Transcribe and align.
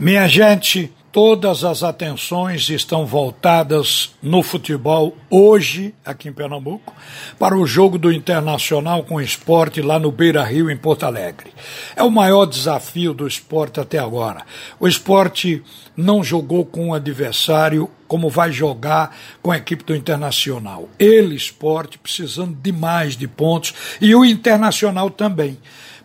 Minha 0.00 0.26
gente, 0.26 0.90
todas 1.12 1.62
as 1.62 1.82
atenções 1.82 2.70
estão 2.70 3.04
voltadas 3.04 4.14
no 4.22 4.42
futebol 4.42 5.14
hoje, 5.28 5.94
aqui 6.02 6.26
em 6.26 6.32
Pernambuco, 6.32 6.94
para 7.38 7.54
o 7.54 7.66
jogo 7.66 7.98
do 7.98 8.10
Internacional 8.10 9.04
com 9.04 9.16
o 9.16 9.20
esporte 9.20 9.82
lá 9.82 9.98
no 9.98 10.10
Beira 10.10 10.42
Rio, 10.42 10.70
em 10.70 10.76
Porto 10.78 11.04
Alegre. 11.04 11.52
É 11.94 12.02
o 12.02 12.10
maior 12.10 12.46
desafio 12.46 13.12
do 13.12 13.28
esporte 13.28 13.78
até 13.78 13.98
agora. 13.98 14.46
O 14.80 14.88
esporte 14.88 15.62
não 15.94 16.24
jogou 16.24 16.64
com 16.64 16.86
um 16.86 16.94
adversário 16.94 17.86
como 18.08 18.30
vai 18.30 18.50
jogar 18.50 19.14
com 19.42 19.52
a 19.52 19.58
equipe 19.58 19.84
do 19.84 19.94
Internacional. 19.94 20.88
Ele, 20.98 21.34
esporte, 21.34 21.98
precisando 21.98 22.56
demais 22.62 23.18
de 23.18 23.28
pontos, 23.28 23.74
e 24.00 24.14
o 24.14 24.24
Internacional 24.24 25.10
também 25.10 25.58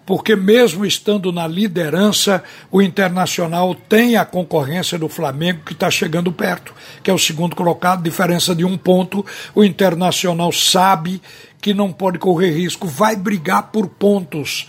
porque 0.05 0.35
mesmo 0.35 0.85
estando 0.85 1.31
na 1.31 1.47
liderança, 1.47 2.43
o 2.71 2.81
Internacional 2.81 3.73
tem 3.73 4.15
a 4.15 4.23
concorrência 4.23 4.99
do 4.99 5.09
Flamengo 5.09 5.61
que 5.65 5.73
está 5.73 5.89
chegando 5.89 6.31
perto, 6.31 6.73
que 7.01 7.09
é 7.09 7.13
o 7.13 7.17
segundo 7.17 7.55
colocado, 7.55 8.03
diferença 8.03 8.53
de 8.53 8.63
um 8.63 8.77
ponto. 8.77 9.25
O 9.55 9.63
Internacional 9.63 10.51
sabe 10.51 11.21
que 11.59 11.73
não 11.73 11.91
pode 11.91 12.19
correr 12.19 12.51
risco, 12.51 12.87
vai 12.87 13.15
brigar 13.15 13.71
por 13.71 13.87
pontos. 13.87 14.67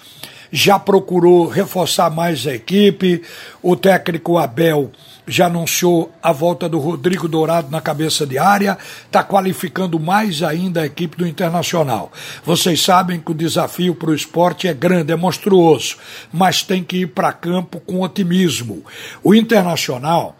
Já 0.51 0.79
procurou 0.79 1.47
reforçar 1.49 2.09
mais 2.09 2.47
a 2.47 2.55
equipe, 2.55 3.21
o 3.63 3.77
técnico 3.77 4.39
Abel 4.39 4.91
já 5.27 5.47
anunciou 5.47 6.13
a 6.23 6.33
volta 6.33 6.69
do 6.69 6.79
Rodrigo 6.79 7.27
Dourado 7.27 7.71
na 7.71 7.81
cabeça 7.81 8.27
de 8.27 8.39
área, 8.39 8.79
está 9.05 9.25
qualificando 9.25 9.99
mais 9.99 10.43
ainda 10.43 10.83
a 10.83 10.87
equipe 10.87 11.17
do 11.17 11.27
Internacional. 11.27 12.13
Vocês 12.45 12.81
sabem 12.81 13.19
que 13.19 13.33
o 13.33 13.35
desafio 13.35 13.95
para 13.95 14.11
o 14.11 14.15
esporte 14.15 14.69
é 14.69 14.75
grande, 14.75 15.13
é 15.13 15.17
monstruoso, 15.17 15.97
mas 16.33 16.63
tem 16.63 16.85
que 16.85 16.99
ir 16.99 17.09
para 17.09 17.33
campo 17.33 17.81
com 17.81 18.03
otimismo. 18.03 18.85
O 19.23 19.35
Internacional, 19.35 20.37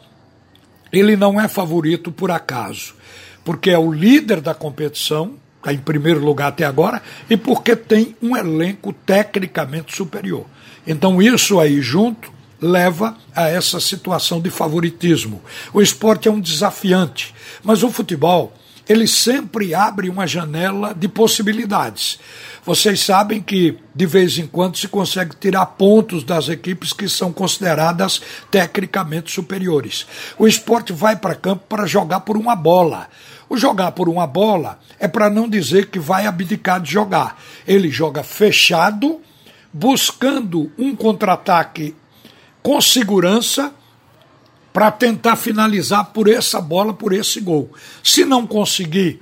ele 0.93 1.17
não 1.17 1.41
é 1.41 1.49
favorito 1.49 2.13
por 2.13 2.31
acaso, 2.31 2.95
porque 3.45 3.71
é 3.71 3.79
o 3.79 3.93
líder 3.93 4.41
da 4.41 4.55
competição, 4.55 5.35
está 5.59 5.73
em 5.73 5.79
primeiro 5.79 6.25
lugar 6.25 6.49
até 6.49 6.65
agora, 6.65 7.03
e 7.29 7.37
porque 7.37 7.75
tem 7.75 8.15
um 8.23 8.37
elenco 8.37 8.93
tecnicamente 8.93 9.97
superior. 9.97 10.47
Então, 10.87 11.21
isso 11.21 11.59
aí 11.59 11.83
junto 11.83 12.36
leva 12.61 13.17
a 13.35 13.49
essa 13.49 13.81
situação 13.81 14.41
de 14.41 14.51
favoritismo. 14.51 15.43
O 15.73 15.83
esporte 15.83 16.29
é 16.29 16.31
um 16.31 16.41
desafiante, 16.41 17.35
mas 17.63 17.83
o 17.83 17.91
futebol 17.91 18.53
ele 18.89 19.07
sempre 19.07 19.75
abre 19.75 20.09
uma 20.09 20.27
janela 20.27 20.95
de 20.95 21.09
possibilidades. 21.09 22.21
Vocês 22.65 23.01
sabem 23.01 23.43
que 23.43 23.79
de 23.95 24.07
vez 24.07 24.39
em 24.39 24.47
quando 24.47 24.77
se 24.77 24.87
consegue 24.87 25.35
tirar 25.37 25.67
pontos 25.67 26.23
das 26.23 26.49
equipes 26.49 26.93
que 26.93 27.09
são 27.09 27.33
consideradas 27.33 28.23
tecnicamente 28.51 29.33
superiores. 29.33 30.07
O 30.39 30.47
esporte 30.47 30.93
vai 30.93 31.17
para 31.17 31.35
campo 31.35 31.65
para 31.69 31.87
jogar 31.87 32.21
por 32.21 32.37
uma 32.37 32.55
bola. 32.55 33.09
O 33.49 33.57
jogar 33.57 33.93
por 33.93 34.09
uma 34.09 34.27
bola 34.27 34.79
é 34.99 35.09
para 35.09 35.31
não 35.31 35.49
dizer 35.49 35.87
que 35.87 35.99
vai 35.99 36.27
abdicar 36.27 36.81
de 36.81 36.91
jogar. 36.91 37.41
Ele 37.67 37.91
joga 37.91 38.23
fechado, 38.23 39.21
buscando 39.73 40.71
um 40.79 40.95
contra-ataque 40.95 41.95
com 42.67 42.81
segurança 42.81 43.73
para 44.73 44.91
tentar 44.91 45.37
finalizar 45.37 46.07
por 46.07 46.29
essa 46.29 46.61
bola, 46.61 46.93
por 46.93 47.13
esse 47.13 47.41
gol. 47.41 47.71
Se 48.03 48.25
não 48.25 48.45
conseguir, 48.45 49.21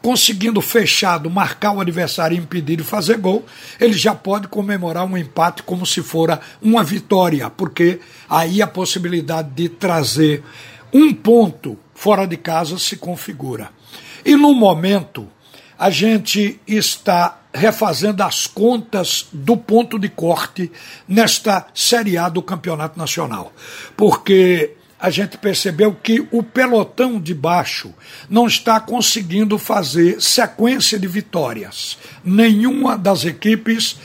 conseguindo 0.00 0.60
fechado 0.60 1.28
marcar 1.28 1.72
o 1.72 1.80
adversário 1.80 2.36
e 2.36 2.38
impedir 2.38 2.76
de 2.76 2.84
fazer 2.84 3.18
gol, 3.18 3.44
ele 3.80 3.94
já 3.94 4.14
pode 4.14 4.46
comemorar 4.46 5.04
um 5.04 5.18
empate 5.18 5.64
como 5.64 5.84
se 5.84 6.04
fora 6.04 6.40
uma 6.62 6.84
vitória, 6.84 7.50
porque 7.50 7.98
aí 8.30 8.62
a 8.62 8.66
possibilidade 8.68 9.50
de 9.50 9.68
trazer 9.68 10.44
um 10.92 11.12
ponto 11.12 11.76
fora 11.96 12.24
de 12.24 12.36
casa 12.36 12.78
se 12.78 12.96
configura. 12.96 13.70
E 14.24 14.36
no 14.36 14.54
momento, 14.54 15.26
a 15.76 15.90
gente 15.90 16.60
está 16.64 17.40
refazendo 17.54 18.22
as 18.22 18.48
contas 18.48 19.28
do 19.32 19.56
ponto 19.56 19.96
de 19.96 20.08
corte 20.08 20.72
nesta 21.06 21.66
Série 21.72 22.18
A 22.18 22.28
do 22.28 22.42
Campeonato 22.42 22.98
Nacional. 22.98 23.52
Porque 23.96 24.72
a 24.98 25.08
gente 25.08 25.38
percebeu 25.38 25.94
que 25.94 26.26
o 26.32 26.42
pelotão 26.42 27.20
de 27.20 27.32
baixo 27.32 27.94
não 28.28 28.46
está 28.46 28.80
conseguindo 28.80 29.56
fazer 29.56 30.20
sequência 30.20 30.98
de 30.98 31.06
vitórias. 31.06 31.96
Nenhuma 32.24 32.98
das 32.98 33.24
equipes, 33.24 33.96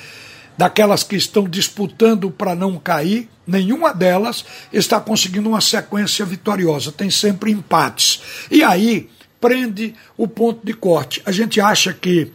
daquelas 0.56 1.04
que 1.04 1.16
estão 1.16 1.48
disputando 1.50 2.30
para 2.30 2.54
não 2.54 2.78
cair, 2.78 3.30
nenhuma 3.48 3.94
delas 3.94 4.46
está 4.72 5.00
conseguindo 5.00 5.50
uma 5.50 5.62
sequência 5.62 6.24
vitoriosa. 6.24 6.92
Tem 6.92 7.10
sempre 7.10 7.52
empates. 7.52 8.22
E 8.52 8.64
aí 8.64 9.10
prende 9.42 9.96
o 10.18 10.28
ponto 10.28 10.64
de 10.64 10.74
corte. 10.74 11.22
A 11.26 11.32
gente 11.32 11.60
acha 11.62 11.94
que 11.94 12.32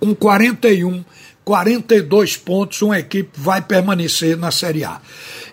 com 0.00 0.14
41, 0.14 1.04
42 1.44 2.36
pontos, 2.36 2.82
uma 2.82 2.98
equipe 2.98 3.30
vai 3.34 3.62
permanecer 3.62 4.36
na 4.36 4.50
Série 4.50 4.84
A. 4.84 5.00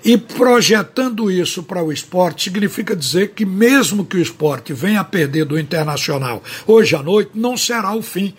E 0.04 0.18
projetando 0.18 1.32
isso 1.32 1.64
para 1.64 1.82
o 1.82 1.92
esporte, 1.92 2.44
significa 2.44 2.96
dizer 2.96 3.30
que, 3.30 3.46
mesmo 3.46 4.06
que 4.06 4.18
o 4.18 4.22
esporte 4.22 4.74
venha 4.74 5.00
a 5.00 5.06
perder 5.06 5.46
do 5.46 5.60
Internacional 5.60 6.44
hoje 6.68 6.96
à 6.96 7.02
noite, 7.02 7.32
não 7.34 7.58
será 7.58 7.96
o 7.96 8.02
fim. 8.02 8.34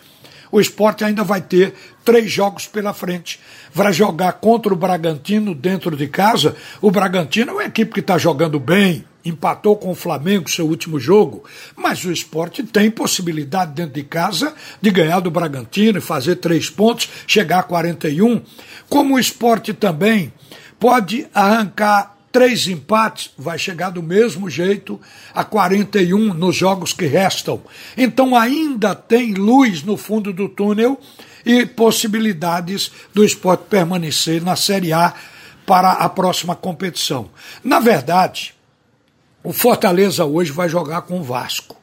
O 0.53 0.61
esporte 0.61 1.03
ainda 1.03 1.25
vai 1.25 1.41
ter 1.41 1.75
três 2.05 2.31
jogos 2.31 2.67
pela 2.67 2.95
frente. 2.95 3.41
Vai 3.73 3.93
jogar 3.93 4.35
contra 4.35 4.73
o 4.73 4.77
Bragantino 4.77 5.55
dentro 5.55 5.97
de 5.97 6.07
casa. 6.07 6.55
O 6.81 6.91
Bragantino 6.91 7.51
é 7.51 7.55
uma 7.55 7.65
equipe 7.65 7.93
que 7.93 8.01
está 8.01 8.17
jogando 8.17 8.61
bem, 8.61 9.05
empatou 9.29 9.77
com 9.77 9.91
o 9.91 9.95
Flamengo 9.95 10.51
seu 10.51 10.67
último 10.67 10.99
jogo, 10.99 11.45
mas 11.75 12.05
o 12.05 12.13
esporte 12.13 12.63
tem 12.63 12.91
possibilidade 12.91 13.73
dentro 13.73 13.95
de 13.95 14.03
casa 14.03 14.55
de 14.81 14.91
ganhar 14.91 15.21
do 15.21 15.31
Bragantino 15.31 15.99
e 15.99 16.03
fazer 16.03 16.37
três 16.37 16.71
pontos, 16.71 17.09
chegar 17.27 17.61
a 17.61 17.63
41. 17.63 18.41
Como 18.89 19.15
o 19.15 19.19
esporte 19.19 19.75
também 19.75 20.33
pode 20.79 21.27
arrancar 21.35 22.17
três 22.31 22.69
empates, 22.69 23.31
vai 23.39 23.59
chegar 23.59 23.91
do 23.91 24.03
mesmo 24.03 24.51
jeito 24.51 25.01
a 25.35 25.43
41 25.43 26.35
nos 26.35 26.55
jogos 26.55 26.93
que 26.93 27.07
restam. 27.07 27.63
Então 27.97 28.37
ainda 28.37 28.95
tem 28.95 29.33
luz 29.33 29.83
no 29.83 29.97
fundo 29.97 30.33
do 30.33 30.49
túnel 30.49 31.01
e 31.47 31.65
possibilidades 31.65 32.91
do 33.15 33.25
esporte 33.25 33.65
permanecer 33.71 34.43
na 34.43 34.55
Série 34.55 34.93
A 34.93 35.15
para 35.65 35.93
a 35.93 36.09
próxima 36.09 36.55
competição. 36.55 37.31
Na 37.65 37.81
verdade, 37.81 38.56
o 39.47 39.53
Fortaleza 39.53 40.25
hoje 40.25 40.51
vai 40.51 40.69
jogar 40.69 41.03
com 41.03 41.21
o 41.21 41.23
Vasco. 41.23 41.77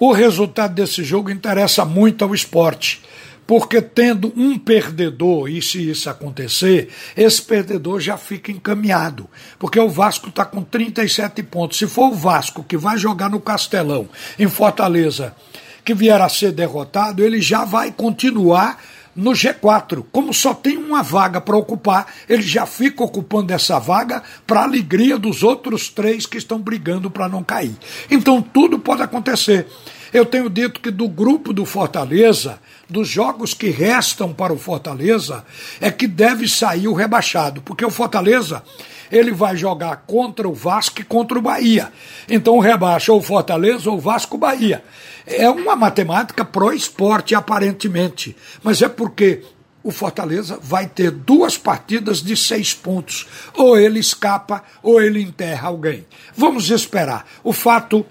O 0.00 0.10
resultado 0.10 0.74
desse 0.74 1.04
jogo 1.04 1.30
interessa 1.30 1.84
muito 1.84 2.24
ao 2.24 2.34
esporte, 2.34 3.00
porque 3.46 3.80
tendo 3.80 4.32
um 4.36 4.58
perdedor, 4.58 5.48
e 5.48 5.62
se 5.62 5.88
isso 5.88 6.10
acontecer, 6.10 6.88
esse 7.16 7.40
perdedor 7.40 8.00
já 8.00 8.16
fica 8.16 8.50
encaminhado, 8.50 9.30
porque 9.60 9.78
o 9.78 9.88
Vasco 9.88 10.28
está 10.28 10.44
com 10.44 10.60
37 10.60 11.40
pontos. 11.44 11.78
Se 11.78 11.86
for 11.86 12.08
o 12.08 12.16
Vasco 12.16 12.64
que 12.64 12.76
vai 12.76 12.98
jogar 12.98 13.30
no 13.30 13.38
Castelão, 13.38 14.08
em 14.36 14.48
Fortaleza, 14.48 15.36
que 15.84 15.94
vier 15.94 16.20
a 16.20 16.28
ser 16.28 16.50
derrotado, 16.50 17.22
ele 17.22 17.40
já 17.40 17.64
vai 17.64 17.92
continuar 17.92 18.82
no 19.18 19.32
G4. 19.32 20.04
Como 20.12 20.32
só 20.32 20.54
tem 20.54 20.76
uma 20.76 21.02
vaga 21.02 21.40
para 21.40 21.56
ocupar, 21.56 22.06
ele 22.28 22.42
já 22.42 22.64
fica 22.64 23.02
ocupando 23.02 23.52
essa 23.52 23.78
vaga 23.80 24.22
para 24.46 24.62
alegria 24.62 25.18
dos 25.18 25.42
outros 25.42 25.88
três 25.88 26.24
que 26.24 26.38
estão 26.38 26.60
brigando 26.60 27.10
para 27.10 27.28
não 27.28 27.42
cair. 27.42 27.74
Então 28.08 28.40
tudo 28.40 28.78
pode 28.78 29.02
acontecer. 29.02 29.66
Eu 30.12 30.24
tenho 30.24 30.48
dito 30.48 30.80
que 30.80 30.90
do 30.90 31.08
grupo 31.08 31.52
do 31.52 31.64
Fortaleza, 31.64 32.58
dos 32.88 33.08
jogos 33.08 33.52
que 33.52 33.68
restam 33.68 34.32
para 34.32 34.52
o 34.52 34.58
Fortaleza, 34.58 35.44
é 35.80 35.90
que 35.90 36.06
deve 36.06 36.48
sair 36.48 36.88
o 36.88 36.94
rebaixado, 36.94 37.60
porque 37.62 37.84
o 37.84 37.90
Fortaleza 37.90 38.62
ele 39.10 39.32
vai 39.32 39.56
jogar 39.56 40.04
contra 40.06 40.48
o 40.48 40.54
Vasco 40.54 41.00
e 41.00 41.04
contra 41.04 41.38
o 41.38 41.42
Bahia. 41.42 41.92
Então 42.28 42.58
rebaixa 42.58 43.12
ou 43.12 43.22
Fortaleza 43.22 43.90
ou 43.90 44.00
Vasco 44.00 44.38
Bahia. 44.38 44.82
É 45.26 45.48
uma 45.48 45.76
matemática 45.76 46.44
pró-esporte, 46.44 47.34
aparentemente, 47.34 48.36
mas 48.62 48.80
é 48.80 48.88
porque 48.88 49.42
o 49.82 49.90
Fortaleza 49.90 50.58
vai 50.60 50.86
ter 50.86 51.10
duas 51.10 51.56
partidas 51.56 52.22
de 52.22 52.36
seis 52.36 52.74
pontos. 52.74 53.26
Ou 53.54 53.78
ele 53.78 53.98
escapa, 53.98 54.62
ou 54.82 55.00
ele 55.00 55.22
enterra 55.22 55.68
alguém. 55.68 56.06
Vamos 56.36 56.70
esperar. 56.70 57.26
O 57.44 57.52
fato 57.52 58.04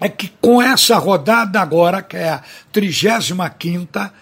é 0.00 0.08
que 0.08 0.28
com 0.40 0.60
essa 0.60 0.96
rodada 0.98 1.60
agora, 1.60 2.02
que 2.02 2.16
é 2.16 2.30
a 2.30 2.42
35 2.72 3.50
quinta 3.58 4.12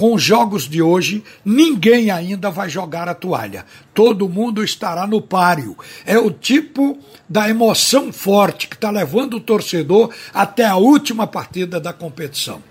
com 0.00 0.14
os 0.14 0.22
jogos 0.22 0.66
de 0.66 0.80
hoje, 0.80 1.22
ninguém 1.44 2.10
ainda 2.10 2.50
vai 2.50 2.70
jogar 2.70 3.06
a 3.06 3.14
toalha. 3.14 3.66
Todo 3.92 4.30
mundo 4.30 4.64
estará 4.64 5.06
no 5.06 5.20
páreo. 5.20 5.76
É 6.06 6.18
o 6.18 6.30
tipo 6.30 6.98
da 7.28 7.50
emoção 7.50 8.10
forte 8.10 8.66
que 8.66 8.76
está 8.76 8.90
levando 8.90 9.34
o 9.34 9.40
torcedor 9.40 10.08
até 10.32 10.64
a 10.64 10.76
última 10.76 11.26
partida 11.26 11.78
da 11.78 11.92
competição. 11.92 12.62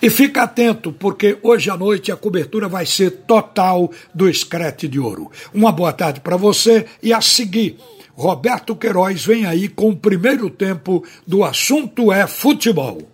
E 0.00 0.08
fica 0.08 0.44
atento, 0.44 0.90
porque 0.90 1.36
hoje 1.42 1.68
à 1.68 1.76
noite 1.76 2.10
a 2.10 2.16
cobertura 2.16 2.66
vai 2.66 2.86
ser 2.86 3.10
total 3.26 3.90
do 4.14 4.26
Escrete 4.26 4.88
de 4.88 4.98
Ouro. 4.98 5.30
Uma 5.52 5.70
boa 5.70 5.92
tarde 5.92 6.20
para 6.20 6.38
você 6.38 6.86
e 7.02 7.12
a 7.12 7.20
seguir 7.20 7.76
Roberto 8.14 8.74
Queiroz 8.74 9.22
vem 9.22 9.44
aí 9.44 9.68
com 9.68 9.90
o 9.90 9.96
primeiro 9.96 10.48
tempo 10.48 11.04
do 11.26 11.44
assunto 11.44 12.10
é 12.10 12.26
futebol. 12.26 13.10